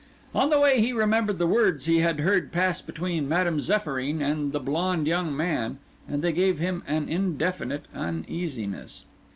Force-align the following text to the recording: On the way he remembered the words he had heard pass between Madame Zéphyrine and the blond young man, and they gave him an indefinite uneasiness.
On 0.33 0.49
the 0.49 0.59
way 0.59 0.81
he 0.81 0.93
remembered 0.93 1.37
the 1.37 1.45
words 1.45 1.85
he 1.85 1.99
had 1.99 2.21
heard 2.21 2.51
pass 2.51 2.81
between 2.81 3.29
Madame 3.29 3.59
Zéphyrine 3.59 4.19
and 4.19 4.51
the 4.51 4.59
blond 4.59 5.05
young 5.05 5.37
man, 5.37 5.77
and 6.09 6.23
they 6.23 6.31
gave 6.31 6.57
him 6.57 6.81
an 6.87 7.07
indefinite 7.07 7.85
uneasiness. 7.93 9.05